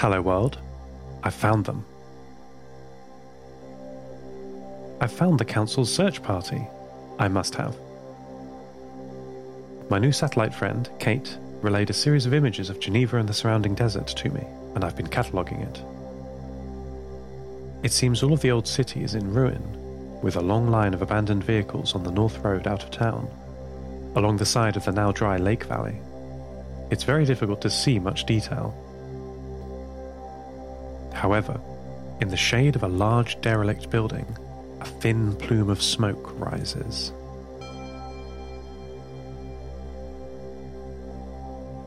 Hello, 0.00 0.22
world. 0.22 0.58
I 1.22 1.28
found 1.28 1.66
them. 1.66 1.84
I 4.98 5.06
found 5.06 5.38
the 5.38 5.44
Council's 5.44 5.92
search 5.94 6.22
party. 6.22 6.66
I 7.18 7.28
must 7.28 7.54
have. 7.56 7.76
My 9.90 9.98
new 9.98 10.10
satellite 10.10 10.54
friend, 10.54 10.88
Kate, 11.00 11.36
relayed 11.60 11.90
a 11.90 11.92
series 11.92 12.24
of 12.24 12.32
images 12.32 12.70
of 12.70 12.80
Geneva 12.80 13.18
and 13.18 13.28
the 13.28 13.34
surrounding 13.34 13.74
desert 13.74 14.06
to 14.06 14.30
me, 14.30 14.42
and 14.74 14.86
I've 14.86 14.96
been 14.96 15.06
cataloguing 15.06 15.60
it. 15.60 15.82
It 17.84 17.92
seems 17.92 18.22
all 18.22 18.32
of 18.32 18.40
the 18.40 18.52
old 18.52 18.66
city 18.66 19.04
is 19.04 19.14
in 19.14 19.34
ruin, 19.34 19.62
with 20.22 20.36
a 20.36 20.40
long 20.40 20.68
line 20.68 20.94
of 20.94 21.02
abandoned 21.02 21.44
vehicles 21.44 21.94
on 21.94 22.04
the 22.04 22.10
North 22.10 22.38
Road 22.38 22.66
out 22.66 22.82
of 22.82 22.90
town, 22.90 23.28
along 24.16 24.38
the 24.38 24.46
side 24.46 24.78
of 24.78 24.84
the 24.86 24.92
now 24.92 25.12
dry 25.12 25.36
lake 25.36 25.64
valley. 25.64 26.00
It's 26.90 27.04
very 27.04 27.26
difficult 27.26 27.60
to 27.60 27.68
see 27.68 27.98
much 27.98 28.24
detail. 28.24 28.74
However, 31.20 31.60
in 32.20 32.28
the 32.28 32.36
shade 32.36 32.76
of 32.76 32.82
a 32.82 32.88
large 32.88 33.40
derelict 33.40 33.90
building, 33.90 34.26
a 34.80 34.86
thin 34.86 35.36
plume 35.36 35.70
of 35.70 35.82
smoke 35.82 36.32
rises. 36.40 37.12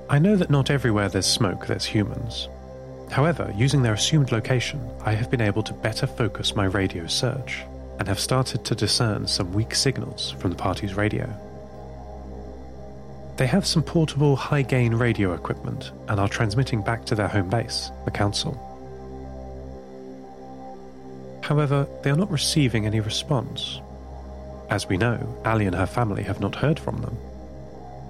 I 0.10 0.20
know 0.20 0.36
that 0.36 0.50
not 0.50 0.70
everywhere 0.70 1.10
there's 1.10 1.26
smoke 1.26 1.66
there's 1.68 1.86
humans, 1.86 2.48
However, 3.14 3.54
using 3.56 3.84
their 3.84 3.94
assumed 3.94 4.32
location, 4.32 4.82
I 5.06 5.14
have 5.14 5.30
been 5.30 5.40
able 5.40 5.62
to 5.64 5.74
better 5.74 6.08
focus 6.08 6.56
my 6.56 6.66
radio 6.66 7.06
search 7.06 7.64
and 8.00 8.08
have 8.08 8.20
started 8.20 8.66
to 8.66 8.74
discern 8.74 9.28
some 9.28 9.54
weak 9.54 9.76
signals 9.76 10.32
from 10.40 10.50
the 10.50 10.56
party's 10.56 10.96
radio. 10.96 11.30
They 13.38 13.46
have 13.46 13.68
some 13.68 13.84
portable 13.84 14.36
high 14.36 14.64
gain 14.64 14.96
radio 14.96 15.34
equipment 15.34 15.92
and 16.08 16.20
are 16.20 16.28
transmitting 16.28 16.82
back 16.82 17.06
to 17.06 17.14
their 17.14 17.28
home 17.28 17.52
base, 17.52 17.92
the 18.04 18.10
Council. 18.10 18.73
However, 21.44 21.86
they 22.02 22.10
are 22.10 22.16
not 22.16 22.32
receiving 22.32 22.86
any 22.86 23.02
response. 23.02 23.82
As 24.70 24.88
we 24.88 24.96
know, 24.96 25.42
Ali 25.44 25.66
and 25.66 25.76
her 25.76 25.86
family 25.86 26.24
have 26.24 26.40
not 26.40 26.56
heard 26.56 26.80
from 26.80 27.02
them. 27.02 27.18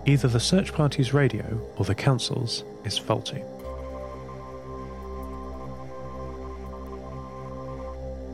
Either 0.06 0.28
the 0.28 0.40
search 0.40 0.72
party's 0.72 1.16
radio 1.16 1.44
or 1.76 1.84
the 1.84 1.96
Council's 1.96 2.64
is 2.86 2.96
faulty. 2.96 3.42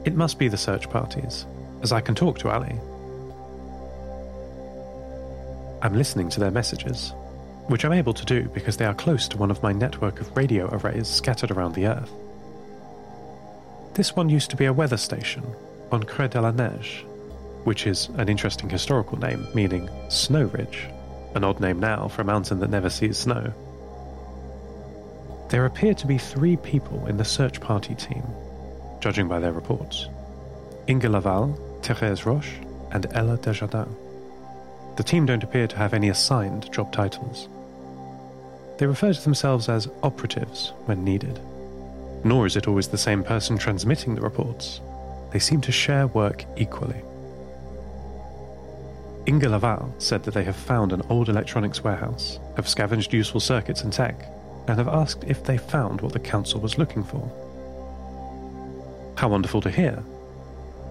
It 0.04 0.16
must 0.16 0.38
be 0.38 0.50
the 0.50 0.58
search 0.58 0.90
parties, 0.90 1.46
as 1.82 1.94
I 1.94 2.02
can 2.02 2.14
talk 2.14 2.38
to 2.40 2.50
Ali. 2.50 2.78
I'm 5.82 5.96
listening 5.96 6.28
to 6.32 6.42
their 6.42 6.52
messages, 6.52 7.14
which 7.68 7.86
I'm 7.86 7.94
able 7.94 8.14
to 8.14 8.26
do 8.26 8.50
because 8.50 8.76
they 8.76 8.86
are 8.86 8.94
close 8.94 9.30
to 9.30 9.38
one 9.38 9.50
of 9.50 9.64
my 9.64 9.72
network 9.72 10.20
of 10.20 10.36
radio 10.36 10.68
arrays 10.74 11.08
scattered 11.08 11.52
around 11.52 11.74
the 11.74 11.88
Earth. 11.88 12.12
This 14.00 14.16
one 14.16 14.30
used 14.30 14.50
to 14.52 14.56
be 14.56 14.64
a 14.64 14.72
weather 14.72 14.96
station 14.96 15.44
on 15.92 16.04
Crêt 16.04 16.30
de 16.30 16.40
la 16.40 16.52
Neige, 16.52 17.04
which 17.66 17.86
is 17.86 18.08
an 18.16 18.30
interesting 18.30 18.70
historical 18.70 19.20
name 19.20 19.46
meaning 19.54 19.90
snow 20.08 20.46
ridge, 20.46 20.88
an 21.36 21.44
odd 21.44 21.60
name 21.60 21.82
now 21.82 22.08
for 22.08 22.22
a 22.22 22.24
mountain 22.24 22.62
that 22.62 22.70
never 22.70 22.90
sees 22.90 23.18
snow. 23.18 23.54
There 25.50 25.66
appear 25.66 25.94
to 25.96 26.08
be 26.08 26.18
three 26.18 26.56
people 26.56 27.08
in 27.08 27.18
the 27.18 27.26
search 27.26 27.60
party 27.60 27.94
team 27.94 28.24
judging 29.02 29.28
by 29.28 29.40
their 29.40 29.52
reports. 29.52 30.08
Inge 30.88 31.04
Laval, 31.04 31.60
Thérèse 31.82 32.24
Roche, 32.24 32.54
and 32.94 33.06
Ella 33.12 33.36
Desjardins. 33.36 33.94
The 34.96 35.04
team 35.04 35.26
don't 35.26 35.44
appear 35.44 35.68
to 35.68 35.76
have 35.76 35.94
any 35.94 36.08
assigned 36.08 36.72
job 36.72 36.94
titles. 36.94 37.50
They 38.78 38.86
refer 38.86 39.12
to 39.12 39.22
themselves 39.22 39.68
as 39.68 39.90
operatives 40.04 40.72
when 40.86 41.04
needed. 41.04 41.42
Nor 42.24 42.46
is 42.46 42.56
it 42.56 42.68
always 42.68 42.88
the 42.88 42.98
same 42.98 43.24
person 43.24 43.58
transmitting 43.58 44.16
the 44.16 44.22
reports. 44.22 44.82
They 45.32 45.40
seem 45.40 45.62
to 45.62 45.72
share 45.72 46.08
work 46.08 46.46
equally. 46.58 47.02
Inge 49.26 49.46
Laval 49.46 49.94
said 50.00 50.24
that 50.24 50.34
they 50.34 50.44
have 50.44 50.56
found 50.56 50.92
an 50.92 51.04
old 51.10 51.30
electronics 51.30 51.84
warehouse, 51.84 52.40
have 52.56 52.68
scavenged 52.68 53.14
useful 53.14 53.40
circuits 53.40 53.84
and 53.84 53.94
tech, 53.94 54.26
and 54.68 54.78
have 54.78 54.88
asked 54.88 55.24
if 55.26 55.44
they 55.44 55.58
found 55.58 56.02
what 56.02 56.14
the 56.14 56.20
council 56.20 56.60
was 56.60 56.78
looking 56.78 57.04
for. 57.04 57.30
How 59.18 59.30
wonderful 59.30 59.62
to 59.62 59.70
hear. 59.70 60.04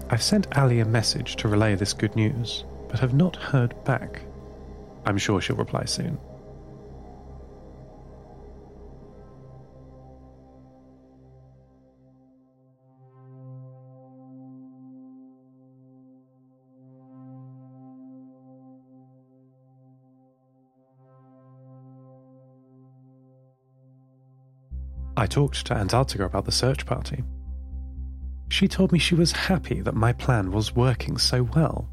I've 0.09 0.23
sent 0.23 0.57
Ali 0.57 0.79
a 0.79 0.85
message 0.85 1.35
to 1.37 1.47
relay 1.47 1.75
this 1.75 1.93
good 1.93 2.15
news, 2.15 2.63
but 2.87 2.99
have 2.99 3.13
not 3.13 3.35
heard 3.35 3.75
back. 3.83 4.21
I'm 5.05 5.17
sure 5.17 5.41
she'll 5.41 5.55
reply 5.55 5.85
soon. 5.85 6.17
I 25.19 25.27
talked 25.27 25.65
to 25.67 25.75
Antarctica 25.75 26.25
about 26.25 26.45
the 26.45 26.51
search 26.51 26.85
party, 26.85 27.23
she 28.49 28.67
told 28.67 28.91
me 28.91 28.99
she 28.99 29.15
was 29.15 29.31
happy 29.31 29.81
that 29.81 29.95
my 29.95 30.11
plan 30.11 30.51
was 30.51 30.75
working 30.75 31.17
so 31.17 31.43
well, 31.43 31.87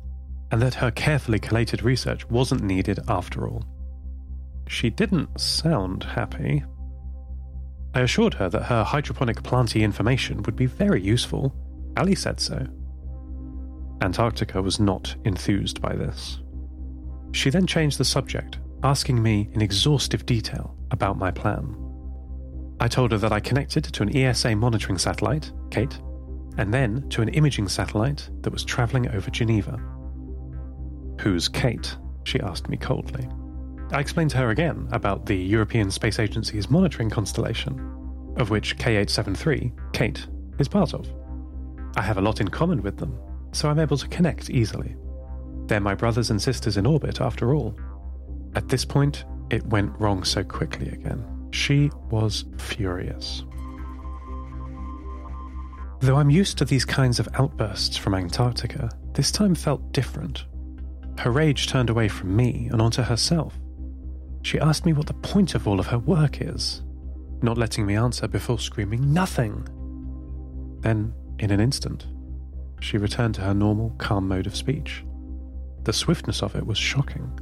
and 0.50 0.60
that 0.62 0.74
her 0.74 0.90
carefully 0.90 1.38
collated 1.38 1.82
research 1.82 2.28
wasn't 2.30 2.62
needed 2.62 2.98
after 3.08 3.46
all. 3.46 3.64
She 4.66 4.90
didn't 4.90 5.38
sound 5.38 6.02
happy. 6.02 6.64
I 7.94 8.00
assured 8.00 8.34
her 8.34 8.48
that 8.48 8.64
her 8.64 8.82
hydroponic 8.82 9.42
planty 9.42 9.84
information 9.84 10.42
would 10.42 10.56
be 10.56 10.66
very 10.66 11.02
useful. 11.02 11.54
Ali 11.96 12.14
said 12.14 12.40
so. 12.40 12.66
Antarctica 14.02 14.60
was 14.60 14.80
not 14.80 15.14
enthused 15.24 15.80
by 15.80 15.94
this. 15.94 16.40
She 17.32 17.50
then 17.50 17.66
changed 17.66 17.98
the 17.98 18.04
subject, 18.04 18.58
asking 18.82 19.22
me 19.22 19.50
in 19.52 19.60
exhaustive 19.60 20.26
detail 20.26 20.74
about 20.90 21.18
my 21.18 21.30
plan. 21.30 21.85
I 22.80 22.88
told 22.88 23.12
her 23.12 23.18
that 23.18 23.32
I 23.32 23.40
connected 23.40 23.84
to 23.84 24.02
an 24.02 24.16
ESA 24.16 24.54
monitoring 24.56 24.98
satellite, 24.98 25.50
Kate, 25.70 25.98
and 26.58 26.72
then 26.72 27.08
to 27.10 27.22
an 27.22 27.28
imaging 27.30 27.68
satellite 27.68 28.28
that 28.42 28.52
was 28.52 28.64
travelling 28.64 29.08
over 29.08 29.30
Geneva. 29.30 29.80
Who's 31.20 31.48
Kate? 31.48 31.96
she 32.24 32.40
asked 32.40 32.68
me 32.68 32.76
coldly. 32.76 33.28
I 33.92 34.00
explained 34.00 34.30
to 34.30 34.38
her 34.38 34.50
again 34.50 34.88
about 34.90 35.26
the 35.26 35.36
European 35.36 35.90
Space 35.90 36.18
Agency's 36.18 36.68
monitoring 36.68 37.08
constellation, 37.08 37.78
of 38.36 38.50
which 38.50 38.76
K873, 38.78 39.92
Kate, 39.92 40.26
is 40.58 40.68
part 40.68 40.92
of. 40.92 41.08
I 41.96 42.02
have 42.02 42.18
a 42.18 42.22
lot 42.22 42.40
in 42.40 42.48
common 42.48 42.82
with 42.82 42.98
them, 42.98 43.18
so 43.52 43.70
I'm 43.70 43.78
able 43.78 43.96
to 43.96 44.08
connect 44.08 44.50
easily. 44.50 44.96
They're 45.66 45.80
my 45.80 45.94
brothers 45.94 46.30
and 46.30 46.42
sisters 46.42 46.76
in 46.76 46.86
orbit, 46.86 47.20
after 47.20 47.54
all. 47.54 47.76
At 48.54 48.68
this 48.68 48.84
point, 48.84 49.24
it 49.50 49.64
went 49.66 49.98
wrong 50.00 50.24
so 50.24 50.42
quickly 50.42 50.88
again. 50.88 51.24
She 51.56 51.90
was 52.10 52.44
furious. 52.58 53.42
Though 56.00 56.16
I'm 56.16 56.28
used 56.28 56.58
to 56.58 56.66
these 56.66 56.84
kinds 56.84 57.18
of 57.18 57.30
outbursts 57.32 57.96
from 57.96 58.14
Antarctica, 58.14 58.90
this 59.14 59.32
time 59.32 59.54
felt 59.54 59.90
different. 59.90 60.44
Her 61.18 61.30
rage 61.30 61.66
turned 61.66 61.88
away 61.88 62.08
from 62.08 62.36
me 62.36 62.68
and 62.70 62.82
onto 62.82 63.00
herself. 63.00 63.58
She 64.42 64.60
asked 64.60 64.84
me 64.84 64.92
what 64.92 65.06
the 65.06 65.14
point 65.14 65.54
of 65.54 65.66
all 65.66 65.80
of 65.80 65.86
her 65.86 65.98
work 65.98 66.42
is, 66.42 66.82
not 67.40 67.56
letting 67.56 67.86
me 67.86 67.96
answer 67.96 68.28
before 68.28 68.58
screaming, 68.58 69.14
Nothing! 69.14 69.66
Then, 70.82 71.14
in 71.38 71.50
an 71.50 71.58
instant, 71.60 72.06
she 72.80 72.98
returned 72.98 73.34
to 73.36 73.40
her 73.40 73.54
normal, 73.54 73.94
calm 73.96 74.28
mode 74.28 74.46
of 74.46 74.54
speech. 74.54 75.04
The 75.84 75.94
swiftness 75.94 76.42
of 76.42 76.54
it 76.54 76.66
was 76.66 76.76
shocking. 76.76 77.40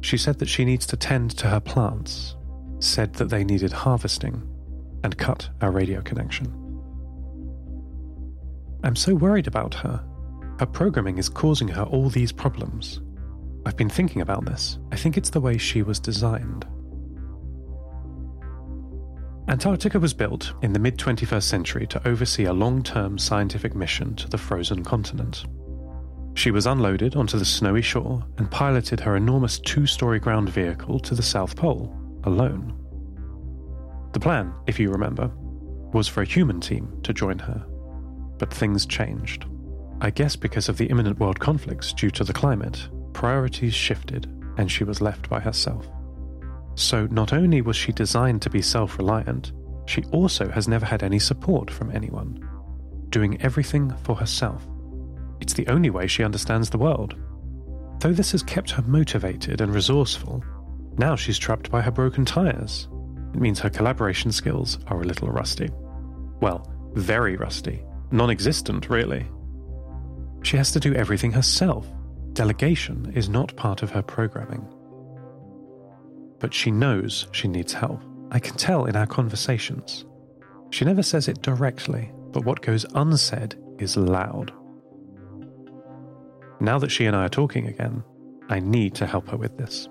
She 0.00 0.16
said 0.16 0.38
that 0.38 0.48
she 0.48 0.64
needs 0.64 0.86
to 0.86 0.96
tend 0.96 1.32
to 1.38 1.48
her 1.48 1.60
plants, 1.60 2.36
said 2.78 3.14
that 3.14 3.28
they 3.28 3.44
needed 3.44 3.72
harvesting, 3.72 4.42
and 5.04 5.16
cut 5.16 5.48
our 5.60 5.70
radio 5.70 6.00
connection. 6.02 6.46
I'm 8.82 8.96
so 8.96 9.14
worried 9.14 9.46
about 9.46 9.74
her. 9.74 10.02
Her 10.58 10.66
programming 10.66 11.18
is 11.18 11.28
causing 11.28 11.68
her 11.68 11.82
all 11.82 12.08
these 12.08 12.32
problems. 12.32 13.00
I've 13.66 13.76
been 13.76 13.90
thinking 13.90 14.22
about 14.22 14.46
this. 14.46 14.78
I 14.90 14.96
think 14.96 15.16
it's 15.16 15.30
the 15.30 15.40
way 15.40 15.58
she 15.58 15.82
was 15.82 16.00
designed. 16.00 16.66
Antarctica 19.48 19.98
was 19.98 20.14
built 20.14 20.52
in 20.62 20.72
the 20.72 20.78
mid 20.78 20.96
21st 20.96 21.42
century 21.42 21.86
to 21.88 22.08
oversee 22.08 22.44
a 22.44 22.52
long 22.52 22.82
term 22.82 23.18
scientific 23.18 23.74
mission 23.74 24.14
to 24.14 24.28
the 24.28 24.38
frozen 24.38 24.84
continent. 24.84 25.44
She 26.34 26.50
was 26.50 26.66
unloaded 26.66 27.16
onto 27.16 27.38
the 27.38 27.44
snowy 27.44 27.82
shore 27.82 28.24
and 28.38 28.50
piloted 28.50 29.00
her 29.00 29.16
enormous 29.16 29.58
two 29.58 29.86
story 29.86 30.18
ground 30.18 30.48
vehicle 30.48 30.98
to 31.00 31.14
the 31.14 31.22
South 31.22 31.56
Pole, 31.56 31.94
alone. 32.24 32.76
The 34.12 34.20
plan, 34.20 34.52
if 34.66 34.78
you 34.78 34.90
remember, 34.90 35.30
was 35.92 36.08
for 36.08 36.22
a 36.22 36.26
human 36.26 36.60
team 36.60 37.00
to 37.02 37.12
join 37.12 37.38
her. 37.38 37.64
But 38.38 38.52
things 38.52 38.86
changed. 38.86 39.44
I 40.00 40.10
guess 40.10 40.34
because 40.34 40.68
of 40.68 40.78
the 40.78 40.86
imminent 40.86 41.18
world 41.18 41.38
conflicts 41.38 41.92
due 41.92 42.10
to 42.12 42.24
the 42.24 42.32
climate, 42.32 42.88
priorities 43.12 43.74
shifted 43.74 44.26
and 44.56 44.70
she 44.70 44.84
was 44.84 45.00
left 45.00 45.28
by 45.28 45.40
herself. 45.40 45.88
So 46.74 47.06
not 47.10 47.32
only 47.32 47.60
was 47.60 47.76
she 47.76 47.92
designed 47.92 48.42
to 48.42 48.50
be 48.50 48.62
self 48.62 48.98
reliant, 48.98 49.52
she 49.86 50.04
also 50.12 50.48
has 50.48 50.68
never 50.68 50.86
had 50.86 51.02
any 51.02 51.18
support 51.18 51.70
from 51.70 51.90
anyone, 51.90 52.48
doing 53.10 53.40
everything 53.42 53.92
for 54.04 54.14
herself. 54.14 54.66
It's 55.40 55.54
the 55.54 55.66
only 55.68 55.90
way 55.90 56.06
she 56.06 56.24
understands 56.24 56.70
the 56.70 56.78
world. 56.78 57.14
Though 58.00 58.12
this 58.12 58.32
has 58.32 58.42
kept 58.42 58.70
her 58.70 58.82
motivated 58.82 59.60
and 59.60 59.74
resourceful, 59.74 60.42
now 60.98 61.16
she's 61.16 61.38
trapped 61.38 61.70
by 61.70 61.82
her 61.82 61.90
broken 61.90 62.24
tyres. 62.24 62.88
It 63.34 63.40
means 63.40 63.60
her 63.60 63.70
collaboration 63.70 64.32
skills 64.32 64.78
are 64.88 65.00
a 65.00 65.04
little 65.04 65.28
rusty. 65.28 65.70
Well, 66.40 66.66
very 66.94 67.36
rusty. 67.36 67.82
Non 68.10 68.30
existent, 68.30 68.90
really. 68.90 69.26
She 70.42 70.56
has 70.56 70.72
to 70.72 70.80
do 70.80 70.94
everything 70.94 71.32
herself. 71.32 71.86
Delegation 72.32 73.12
is 73.14 73.28
not 73.28 73.54
part 73.56 73.82
of 73.82 73.90
her 73.90 74.02
programming. 74.02 74.66
But 76.38 76.54
she 76.54 76.70
knows 76.70 77.28
she 77.32 77.48
needs 77.48 77.72
help. 77.72 78.02
I 78.30 78.38
can 78.38 78.56
tell 78.56 78.86
in 78.86 78.96
our 78.96 79.06
conversations. 79.06 80.04
She 80.70 80.84
never 80.84 81.02
says 81.02 81.28
it 81.28 81.42
directly, 81.42 82.10
but 82.32 82.44
what 82.44 82.62
goes 82.62 82.86
unsaid 82.94 83.56
is 83.78 83.96
loud. 83.96 84.52
Now 86.60 86.78
that 86.78 86.90
she 86.90 87.06
and 87.06 87.16
I 87.16 87.24
are 87.24 87.30
talking 87.30 87.66
again, 87.66 88.04
I 88.48 88.60
need 88.60 88.94
to 88.96 89.06
help 89.06 89.28
her 89.28 89.36
with 89.36 89.56
this. 89.56 89.88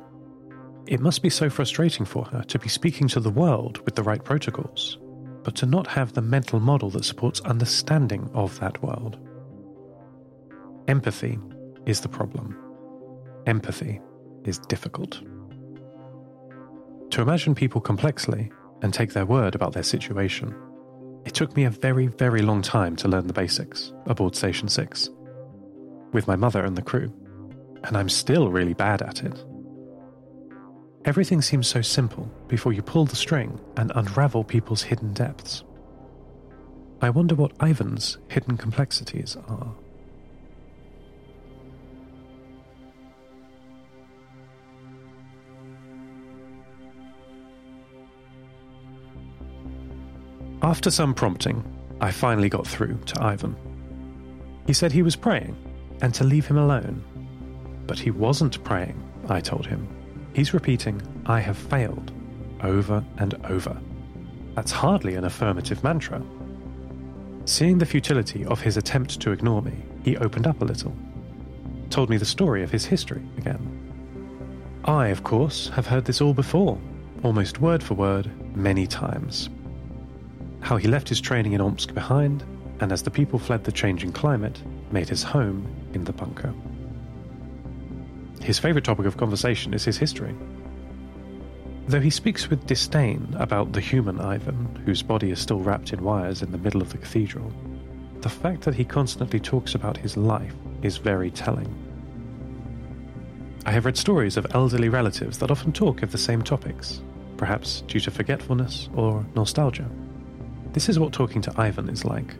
It 0.85 0.99
must 0.99 1.21
be 1.21 1.29
so 1.29 1.49
frustrating 1.49 2.05
for 2.05 2.25
her 2.25 2.43
to 2.43 2.59
be 2.59 2.69
speaking 2.69 3.07
to 3.09 3.19
the 3.19 3.29
world 3.29 3.79
with 3.85 3.95
the 3.95 4.03
right 4.03 4.23
protocols, 4.23 4.99
but 5.43 5.55
to 5.55 5.65
not 5.65 5.87
have 5.87 6.13
the 6.13 6.21
mental 6.21 6.59
model 6.59 6.89
that 6.91 7.05
supports 7.05 7.41
understanding 7.41 8.29
of 8.33 8.59
that 8.59 8.81
world. 8.83 9.17
Empathy 10.87 11.39
is 11.85 12.01
the 12.01 12.09
problem. 12.09 12.57
Empathy 13.45 14.01
is 14.45 14.59
difficult. 14.59 15.21
To 17.11 17.21
imagine 17.21 17.55
people 17.55 17.81
complexly 17.81 18.51
and 18.81 18.93
take 18.93 19.13
their 19.13 19.25
word 19.25 19.55
about 19.55 19.73
their 19.73 19.83
situation, 19.83 20.55
it 21.25 21.33
took 21.33 21.55
me 21.55 21.65
a 21.65 21.69
very, 21.69 22.07
very 22.07 22.41
long 22.41 22.61
time 22.61 22.95
to 22.97 23.07
learn 23.07 23.27
the 23.27 23.33
basics 23.33 23.91
aboard 24.05 24.35
Station 24.35 24.67
6, 24.67 25.09
with 26.11 26.27
my 26.27 26.35
mother 26.35 26.63
and 26.63 26.77
the 26.77 26.81
crew, 26.81 27.13
and 27.83 27.97
I'm 27.97 28.09
still 28.09 28.49
really 28.49 28.73
bad 28.73 29.01
at 29.01 29.23
it. 29.23 29.43
Everything 31.05 31.41
seems 31.41 31.67
so 31.67 31.81
simple 31.81 32.29
before 32.47 32.73
you 32.73 32.81
pull 32.81 33.05
the 33.05 33.15
string 33.15 33.59
and 33.77 33.91
unravel 33.95 34.43
people's 34.43 34.83
hidden 34.83 35.13
depths. 35.13 35.63
I 37.01 37.09
wonder 37.09 37.35
what 37.35 37.53
Ivan's 37.61 38.17
hidden 38.27 38.57
complexities 38.57 39.37
are. 39.47 39.73
After 50.61 50.91
some 50.91 51.13
prompting, 51.13 51.63
I 52.01 52.11
finally 52.11 52.49
got 52.49 52.67
through 52.67 52.99
to 53.05 53.23
Ivan. 53.23 53.55
He 54.67 54.73
said 54.73 54.91
he 54.91 55.01
was 55.01 55.15
praying 55.15 55.55
and 56.01 56.13
to 56.13 56.23
leave 56.23 56.47
him 56.47 56.57
alone. 56.57 57.03
But 57.87 57.99
he 57.99 58.11
wasn't 58.11 58.63
praying, 58.63 59.01
I 59.27 59.41
told 59.41 59.65
him. 59.65 59.87
He's 60.33 60.53
repeating, 60.53 61.01
I 61.25 61.39
have 61.39 61.57
failed, 61.57 62.11
over 62.61 63.03
and 63.17 63.33
over. 63.45 63.79
That's 64.55 64.71
hardly 64.71 65.15
an 65.15 65.25
affirmative 65.25 65.83
mantra. 65.83 66.21
Seeing 67.45 67.77
the 67.77 67.85
futility 67.85 68.45
of 68.45 68.61
his 68.61 68.77
attempt 68.77 69.19
to 69.21 69.31
ignore 69.31 69.61
me, 69.61 69.75
he 70.03 70.17
opened 70.17 70.47
up 70.47 70.61
a 70.61 70.65
little. 70.65 70.95
Told 71.89 72.09
me 72.09 72.17
the 72.17 72.25
story 72.25 72.63
of 72.63 72.71
his 72.71 72.85
history 72.85 73.23
again. 73.37 73.75
I, 74.85 75.07
of 75.07 75.23
course, 75.23 75.69
have 75.69 75.87
heard 75.87 76.05
this 76.05 76.21
all 76.21 76.33
before, 76.33 76.79
almost 77.23 77.59
word 77.59 77.81
for 77.81 77.95
word, 77.95 78.29
many 78.55 78.85
times 78.85 79.49
how 80.61 80.77
he 80.77 80.87
left 80.87 81.09
his 81.09 81.21
training 81.21 81.53
in 81.53 81.61
Omsk 81.61 81.93
behind, 81.93 82.43
and 82.79 82.91
as 82.91 83.01
the 83.03 83.11
people 83.11 83.39
fled 83.39 83.63
the 83.63 83.71
changing 83.71 84.11
climate, 84.11 84.61
made 84.91 85.09
his 85.09 85.23
home 85.23 85.67
in 85.93 86.03
the 86.03 86.13
bunker. 86.13 86.53
His 88.41 88.59
favourite 88.59 88.85
topic 88.85 89.05
of 89.05 89.17
conversation 89.17 89.73
is 89.73 89.85
his 89.85 89.97
history. 89.97 90.35
Though 91.87 91.99
he 91.99 92.09
speaks 92.09 92.49
with 92.49 92.67
disdain 92.67 93.35
about 93.39 93.73
the 93.73 93.81
human 93.81 94.19
Ivan, 94.19 94.81
whose 94.85 95.01
body 95.01 95.31
is 95.31 95.39
still 95.39 95.59
wrapped 95.59 95.91
in 95.91 96.03
wires 96.03 96.41
in 96.41 96.51
the 96.51 96.57
middle 96.57 96.81
of 96.81 96.91
the 96.91 96.97
cathedral, 96.97 97.51
the 98.21 98.29
fact 98.29 98.61
that 98.61 98.75
he 98.75 98.85
constantly 98.85 99.39
talks 99.39 99.75
about 99.75 99.97
his 99.97 100.15
life 100.15 100.53
is 100.81 100.97
very 100.97 101.31
telling. 101.31 101.73
I 103.65 103.71
have 103.71 103.85
read 103.85 103.97
stories 103.97 104.37
of 104.37 104.47
elderly 104.53 104.89
relatives 104.89 105.37
that 105.39 105.51
often 105.51 105.71
talk 105.71 106.01
of 106.03 106.11
the 106.11 106.17
same 106.17 106.41
topics, 106.41 107.01
perhaps 107.37 107.81
due 107.81 107.99
to 108.01 108.11
forgetfulness 108.11 108.89
or 108.95 109.25
nostalgia. 109.35 109.89
This 110.73 110.89
is 110.89 110.99
what 110.99 111.11
talking 111.11 111.41
to 111.41 111.53
Ivan 111.59 111.89
is 111.89 112.05
like. 112.05 112.35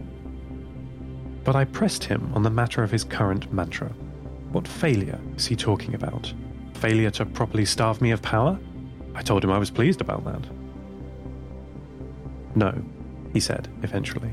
But 1.44 1.56
I 1.56 1.66
pressed 1.66 2.04
him 2.04 2.32
on 2.34 2.44
the 2.44 2.50
matter 2.50 2.84
of 2.84 2.92
his 2.92 3.04
current 3.04 3.52
mantra. 3.52 3.90
What 4.52 4.68
failure 4.68 5.20
is 5.36 5.46
he 5.46 5.56
talking 5.56 5.94
about? 5.94 6.34
Failure 6.76 7.12
to 7.12 7.26
properly 7.26 7.66
starve 7.66 8.02
me 8.02 8.12
of 8.12 8.22
power? 8.22 8.58
I 9.16 9.22
told 9.22 9.44
him 9.44 9.52
I 9.52 9.58
was 9.58 9.72
pleased 9.72 10.02
about 10.02 10.24
that. 10.26 10.46
No, 12.56 12.74
he 13.34 13.40
said 13.40 13.68
eventually. 13.84 14.32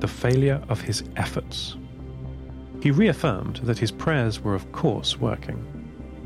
The 0.00 0.08
failure 0.08 0.62
of 0.68 0.80
his 0.80 1.04
efforts. 1.16 1.76
He 2.80 2.90
reaffirmed 2.90 3.56
that 3.64 3.78
his 3.78 3.90
prayers 3.90 4.40
were, 4.40 4.54
of 4.54 4.70
course, 4.72 5.18
working. 5.18 5.64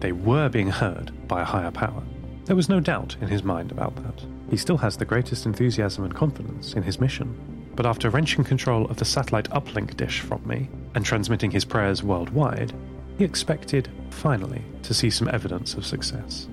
They 0.00 0.12
were 0.12 0.48
being 0.48 0.68
heard 0.68 1.12
by 1.28 1.42
a 1.42 1.46
higher 1.46 1.70
power. 1.70 2.02
There 2.44 2.56
was 2.56 2.68
no 2.68 2.80
doubt 2.80 3.16
in 3.20 3.28
his 3.28 3.44
mind 3.44 3.70
about 3.70 3.94
that. 3.96 4.22
He 4.50 4.56
still 4.56 4.76
has 4.78 4.96
the 4.96 5.04
greatest 5.04 5.46
enthusiasm 5.46 6.04
and 6.04 6.14
confidence 6.14 6.74
in 6.74 6.82
his 6.82 7.00
mission. 7.00 7.51
But 7.74 7.86
after 7.86 8.10
wrenching 8.10 8.44
control 8.44 8.86
of 8.86 8.96
the 8.98 9.04
satellite 9.04 9.48
uplink 9.50 9.96
dish 9.96 10.20
from 10.20 10.46
me 10.46 10.68
and 10.94 11.04
transmitting 11.04 11.50
his 11.50 11.64
prayers 11.64 12.02
worldwide, 12.02 12.72
he 13.18 13.24
expected, 13.24 13.88
finally, 14.10 14.62
to 14.82 14.94
see 14.94 15.10
some 15.10 15.28
evidence 15.28 15.74
of 15.74 15.86
success. 15.86 16.48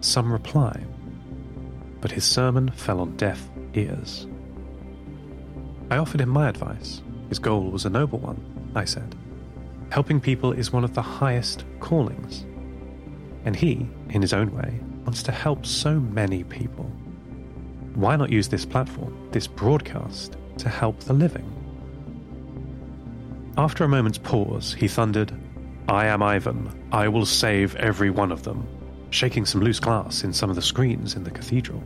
Some 0.00 0.32
reply. 0.32 0.80
But 2.00 2.12
his 2.12 2.24
sermon 2.24 2.70
fell 2.70 3.00
on 3.00 3.16
deaf 3.16 3.48
ears. 3.74 4.26
I 5.90 5.96
offered 5.96 6.20
him 6.20 6.28
my 6.28 6.48
advice. 6.48 7.02
His 7.28 7.38
goal 7.38 7.70
was 7.70 7.84
a 7.84 7.90
noble 7.90 8.18
one, 8.18 8.72
I 8.74 8.84
said. 8.84 9.16
Helping 9.90 10.20
people 10.20 10.52
is 10.52 10.72
one 10.72 10.84
of 10.84 10.94
the 10.94 11.02
highest 11.02 11.64
callings. 11.80 12.44
And 13.44 13.56
he, 13.56 13.88
in 14.10 14.22
his 14.22 14.32
own 14.32 14.54
way, 14.54 14.80
wants 15.04 15.22
to 15.24 15.32
help 15.32 15.66
so 15.66 15.98
many 15.98 16.44
people. 16.44 16.90
Why 17.94 18.16
not 18.16 18.30
use 18.30 18.48
this 18.48 18.64
platform, 18.64 19.28
this 19.32 19.46
broadcast, 19.46 20.36
to 20.58 20.68
help 20.68 21.00
the 21.00 21.12
living? 21.12 21.46
After 23.58 23.84
a 23.84 23.88
moment's 23.88 24.18
pause, 24.18 24.72
he 24.72 24.88
thundered, 24.88 25.32
I 25.88 26.06
am 26.06 26.22
Ivan. 26.22 26.70
I 26.92 27.08
will 27.08 27.26
save 27.26 27.74
every 27.76 28.10
one 28.10 28.30
of 28.30 28.44
them, 28.44 28.66
shaking 29.10 29.44
some 29.44 29.60
loose 29.60 29.80
glass 29.80 30.22
in 30.22 30.32
some 30.32 30.50
of 30.50 30.56
the 30.56 30.62
screens 30.62 31.16
in 31.16 31.24
the 31.24 31.30
cathedral. 31.30 31.82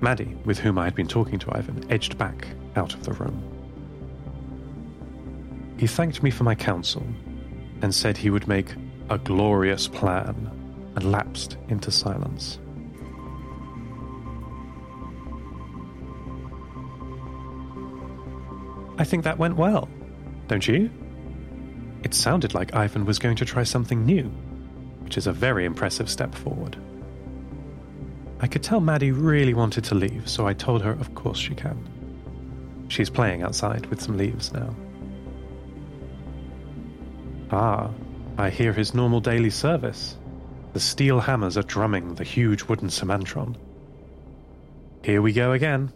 Maddie, 0.00 0.36
with 0.44 0.58
whom 0.58 0.78
I 0.78 0.84
had 0.84 0.94
been 0.94 1.08
talking 1.08 1.38
to 1.38 1.56
Ivan, 1.56 1.90
edged 1.90 2.18
back 2.18 2.46
out 2.76 2.94
of 2.94 3.04
the 3.04 3.12
room. 3.12 3.42
He 5.78 5.86
thanked 5.86 6.22
me 6.22 6.30
for 6.30 6.44
my 6.44 6.54
counsel 6.54 7.06
and 7.80 7.94
said 7.94 8.16
he 8.16 8.30
would 8.30 8.46
make 8.46 8.74
a 9.08 9.18
glorious 9.18 9.88
plan 9.88 10.92
and 10.96 11.10
lapsed 11.10 11.56
into 11.68 11.90
silence. 11.90 12.58
I 19.00 19.04
think 19.04 19.24
that 19.24 19.38
went 19.38 19.56
well, 19.56 19.88
don't 20.46 20.68
you? 20.68 20.90
It 22.02 22.12
sounded 22.12 22.52
like 22.52 22.74
Ivan 22.74 23.06
was 23.06 23.18
going 23.18 23.36
to 23.36 23.46
try 23.46 23.62
something 23.62 24.04
new, 24.04 24.24
which 24.98 25.16
is 25.16 25.26
a 25.26 25.32
very 25.32 25.64
impressive 25.64 26.10
step 26.10 26.34
forward. 26.34 26.76
I 28.40 28.46
could 28.46 28.62
tell 28.62 28.80
Maddie 28.80 29.12
really 29.12 29.54
wanted 29.54 29.84
to 29.84 29.94
leave, 29.94 30.28
so 30.28 30.46
I 30.46 30.52
told 30.52 30.82
her 30.82 30.90
of 30.90 31.14
course 31.14 31.38
she 31.38 31.54
can. 31.54 31.88
She's 32.88 33.08
playing 33.08 33.40
outside 33.42 33.86
with 33.86 34.02
some 34.02 34.18
leaves 34.18 34.52
now. 34.52 34.76
Ah, 37.50 37.90
I 38.36 38.50
hear 38.50 38.74
his 38.74 38.92
normal 38.92 39.20
daily 39.20 39.50
service. 39.50 40.18
The 40.74 40.80
steel 40.80 41.20
hammers 41.20 41.56
are 41.56 41.62
drumming 41.62 42.16
the 42.16 42.24
huge 42.24 42.64
wooden 42.64 42.88
Semantron. 42.88 43.56
Here 45.02 45.22
we 45.22 45.32
go 45.32 45.52
again. 45.52 45.90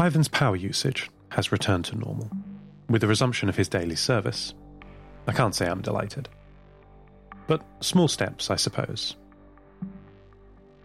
Ivan's 0.00 0.28
power 0.28 0.56
usage 0.56 1.10
has 1.28 1.52
returned 1.52 1.84
to 1.84 1.98
normal, 1.98 2.30
with 2.88 3.02
the 3.02 3.06
resumption 3.06 3.50
of 3.50 3.56
his 3.56 3.68
daily 3.68 3.96
service. 3.96 4.54
I 5.26 5.32
can't 5.32 5.54
say 5.54 5.68
I'm 5.68 5.82
delighted. 5.82 6.26
But 7.46 7.62
small 7.80 8.08
steps, 8.08 8.50
I 8.50 8.56
suppose. 8.56 9.16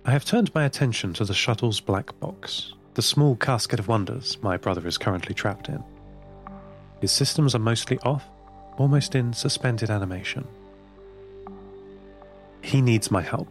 I 0.04 0.12
have 0.12 0.26
turned 0.26 0.54
my 0.54 0.66
attention 0.66 1.14
to 1.14 1.24
the 1.24 1.34
shuttle's 1.34 1.80
black 1.80 2.20
box, 2.20 2.74
the 2.96 3.02
small 3.02 3.38
casket 3.38 3.80
of 3.80 3.88
wonders 3.88 4.38
my 4.42 4.58
brother 4.58 4.86
is 4.86 4.98
currently 4.98 5.34
trapped 5.34 5.70
in. 5.70 5.82
His 7.00 7.14
systems 7.14 7.56
are 7.56 7.60
mostly 7.60 7.98
off, 8.00 8.26
almost 8.78 9.16
in 9.16 9.32
suspended 9.32 9.90
animation. 9.90 10.46
He 12.62 12.82
needs 12.82 13.10
my 13.10 13.22
help. 13.22 13.48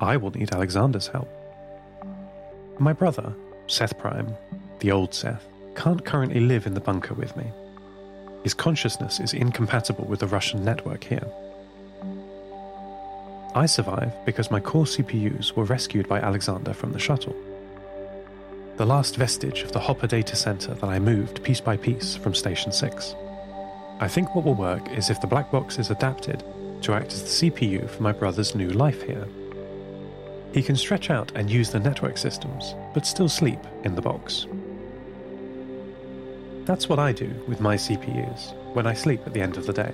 I 0.00 0.16
will 0.16 0.30
need 0.30 0.54
Alexander's 0.54 1.08
help. 1.08 1.28
My 2.78 2.92
brother, 2.92 3.34
Seth 3.66 3.98
Prime, 3.98 4.34
the 4.80 4.90
old 4.90 5.14
Seth, 5.14 5.46
can't 5.74 6.04
currently 6.04 6.40
live 6.40 6.66
in 6.66 6.74
the 6.74 6.80
bunker 6.80 7.14
with 7.14 7.36
me. 7.36 7.52
His 8.42 8.54
consciousness 8.54 9.20
is 9.20 9.34
incompatible 9.34 10.06
with 10.06 10.20
the 10.20 10.26
Russian 10.26 10.64
network 10.64 11.04
here. 11.04 11.26
I 13.54 13.66
survive 13.66 14.12
because 14.24 14.50
my 14.50 14.60
core 14.60 14.84
CPUs 14.84 15.52
were 15.52 15.64
rescued 15.64 16.08
by 16.08 16.20
Alexander 16.20 16.72
from 16.72 16.92
the 16.92 16.98
shuttle. 16.98 17.36
The 18.76 18.86
last 18.86 19.16
vestige 19.16 19.62
of 19.62 19.72
the 19.72 19.80
Hopper 19.80 20.06
data 20.06 20.36
center 20.36 20.72
that 20.72 20.86
I 20.86 20.98
moved 20.98 21.42
piece 21.42 21.60
by 21.60 21.76
piece 21.76 22.16
from 22.16 22.34
Station 22.34 22.72
6. 22.72 23.14
I 23.98 24.08
think 24.08 24.34
what 24.34 24.44
will 24.44 24.54
work 24.54 24.90
is 24.92 25.10
if 25.10 25.20
the 25.20 25.26
black 25.26 25.50
box 25.50 25.78
is 25.78 25.90
adapted 25.90 26.42
to 26.82 26.94
act 26.94 27.12
as 27.12 27.22
the 27.22 27.50
CPU 27.50 27.90
for 27.90 28.02
my 28.02 28.12
brother's 28.12 28.54
new 28.54 28.70
life 28.70 29.02
here. 29.02 29.28
He 30.54 30.62
can 30.62 30.76
stretch 30.76 31.10
out 31.10 31.30
and 31.34 31.50
use 31.50 31.70
the 31.70 31.78
network 31.78 32.16
systems, 32.16 32.74
but 32.94 33.06
still 33.06 33.28
sleep 33.28 33.60
in 33.84 33.94
the 33.94 34.02
box. 34.02 34.46
That's 36.70 36.88
what 36.88 37.00
I 37.00 37.10
do 37.10 37.34
with 37.48 37.60
my 37.60 37.74
CPUs 37.74 38.54
when 38.74 38.86
I 38.86 38.94
sleep 38.94 39.26
at 39.26 39.32
the 39.32 39.40
end 39.40 39.56
of 39.56 39.66
the 39.66 39.72
day. 39.72 39.92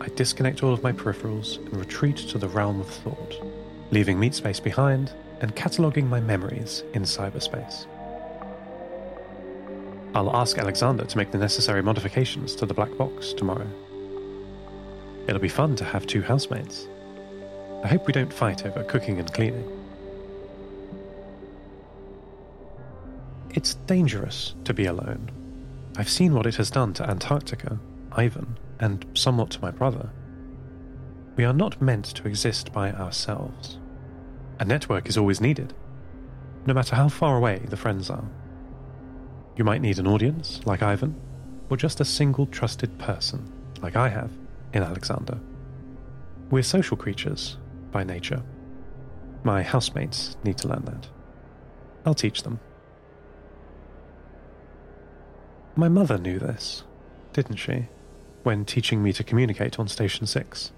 I 0.00 0.08
disconnect 0.14 0.62
all 0.62 0.72
of 0.72 0.82
my 0.82 0.90
peripherals 0.90 1.58
and 1.58 1.76
retreat 1.76 2.16
to 2.16 2.38
the 2.38 2.48
realm 2.48 2.80
of 2.80 2.88
thought, 2.88 3.34
leaving 3.90 4.18
meat 4.18 4.34
space 4.34 4.58
behind 4.58 5.12
and 5.42 5.54
cataloguing 5.54 6.08
my 6.08 6.18
memories 6.18 6.82
in 6.94 7.02
cyberspace. 7.02 7.84
I'll 10.14 10.34
ask 10.34 10.56
Alexander 10.56 11.04
to 11.04 11.18
make 11.18 11.30
the 11.30 11.36
necessary 11.36 11.82
modifications 11.82 12.54
to 12.54 12.64
the 12.64 12.72
black 12.72 12.96
box 12.96 13.34
tomorrow. 13.34 13.68
It'll 15.28 15.42
be 15.42 15.50
fun 15.50 15.76
to 15.76 15.84
have 15.84 16.06
two 16.06 16.22
housemates. 16.22 16.88
I 17.84 17.88
hope 17.88 18.06
we 18.06 18.14
don't 18.14 18.32
fight 18.32 18.64
over 18.64 18.82
cooking 18.84 19.18
and 19.18 19.30
cleaning. 19.30 19.70
It's 23.50 23.74
dangerous 23.74 24.54
to 24.64 24.72
be 24.72 24.86
alone. 24.86 25.30
I've 25.96 26.08
seen 26.08 26.34
what 26.34 26.46
it 26.46 26.56
has 26.56 26.70
done 26.70 26.94
to 26.94 27.08
Antarctica, 27.08 27.78
Ivan, 28.12 28.58
and 28.78 29.04
somewhat 29.14 29.50
to 29.50 29.60
my 29.60 29.70
brother. 29.70 30.10
We 31.36 31.44
are 31.44 31.52
not 31.52 31.82
meant 31.82 32.04
to 32.06 32.28
exist 32.28 32.72
by 32.72 32.92
ourselves. 32.92 33.78
A 34.58 34.64
network 34.64 35.08
is 35.08 35.18
always 35.18 35.40
needed, 35.40 35.74
no 36.66 36.74
matter 36.74 36.96
how 36.96 37.08
far 37.08 37.36
away 37.36 37.62
the 37.66 37.76
friends 37.76 38.10
are. 38.10 38.28
You 39.56 39.64
might 39.64 39.82
need 39.82 39.98
an 39.98 40.06
audience, 40.06 40.60
like 40.64 40.82
Ivan, 40.82 41.20
or 41.68 41.76
just 41.76 42.00
a 42.00 42.04
single 42.04 42.46
trusted 42.46 42.98
person, 42.98 43.52
like 43.82 43.96
I 43.96 44.08
have 44.08 44.30
in 44.72 44.82
Alexander. 44.82 45.38
We're 46.50 46.62
social 46.62 46.96
creatures, 46.96 47.56
by 47.90 48.04
nature. 48.04 48.42
My 49.42 49.62
housemates 49.62 50.36
need 50.44 50.58
to 50.58 50.68
learn 50.68 50.84
that. 50.84 51.08
I'll 52.04 52.14
teach 52.14 52.42
them. 52.42 52.60
My 55.76 55.88
mother 55.88 56.18
knew 56.18 56.38
this, 56.38 56.82
didn't 57.32 57.56
she, 57.56 57.86
when 58.42 58.64
teaching 58.64 59.02
me 59.02 59.12
to 59.12 59.22
communicate 59.24 59.78
on 59.78 59.86
Station 59.86 60.26
6? 60.26 60.72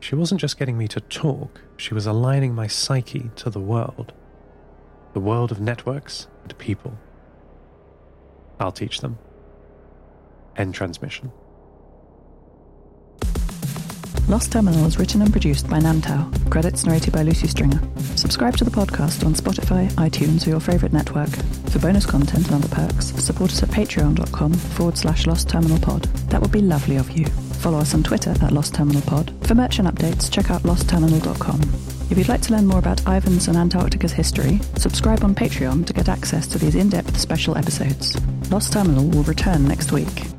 She 0.00 0.14
wasn't 0.14 0.40
just 0.40 0.58
getting 0.58 0.76
me 0.76 0.86
to 0.88 1.00
talk, 1.00 1.62
she 1.76 1.94
was 1.94 2.06
aligning 2.06 2.54
my 2.54 2.66
psyche 2.66 3.30
to 3.36 3.50
the 3.50 3.60
world. 3.60 4.12
The 5.14 5.20
world 5.20 5.50
of 5.50 5.60
networks 5.60 6.28
and 6.42 6.56
people. 6.58 6.98
I'll 8.60 8.72
teach 8.72 9.00
them. 9.00 9.18
End 10.56 10.74
transmission. 10.74 11.32
Lost 14.28 14.52
Terminal 14.52 14.84
is 14.84 14.98
written 14.98 15.22
and 15.22 15.32
produced 15.32 15.70
by 15.70 15.78
NAMTAO. 15.78 16.50
Credits 16.50 16.84
narrated 16.84 17.14
by 17.14 17.22
Lucy 17.22 17.46
Stringer. 17.46 17.80
Subscribe 18.14 18.58
to 18.58 18.64
the 18.64 18.70
podcast 18.70 19.24
on 19.24 19.32
Spotify, 19.32 19.90
iTunes, 19.92 20.46
or 20.46 20.50
your 20.50 20.60
favourite 20.60 20.92
network. 20.92 21.30
For 21.70 21.78
bonus 21.78 22.04
content 22.04 22.46
and 22.50 22.62
other 22.62 22.68
perks, 22.68 23.06
support 23.24 23.50
us 23.52 23.62
at 23.62 23.70
patreon.com 23.70 24.52
forward 24.52 24.98
slash 24.98 25.26
Lost 25.26 25.48
Terminal 25.48 25.78
Pod. 25.78 26.02
That 26.28 26.42
would 26.42 26.52
be 26.52 26.60
lovely 26.60 26.96
of 26.96 27.10
you. 27.10 27.24
Follow 27.24 27.78
us 27.78 27.94
on 27.94 28.02
Twitter 28.02 28.34
at 28.42 28.52
Lost 28.52 28.74
Terminal 28.74 29.00
Pod. 29.00 29.32
For 29.46 29.54
merch 29.54 29.78
and 29.78 29.88
updates, 29.88 30.30
check 30.30 30.50
out 30.50 30.62
lostterminal.com. 30.62 31.62
If 32.10 32.18
you'd 32.18 32.28
like 32.28 32.42
to 32.42 32.52
learn 32.52 32.66
more 32.66 32.80
about 32.80 33.00
Ivan's 33.08 33.48
and 33.48 33.56
Antarctica's 33.56 34.12
history, 34.12 34.60
subscribe 34.76 35.24
on 35.24 35.34
Patreon 35.34 35.86
to 35.86 35.94
get 35.94 36.10
access 36.10 36.46
to 36.48 36.58
these 36.58 36.74
in-depth 36.74 37.18
special 37.18 37.56
episodes. 37.56 38.20
Lost 38.50 38.74
Terminal 38.74 39.08
will 39.08 39.22
return 39.22 39.66
next 39.66 39.90
week. 39.90 40.37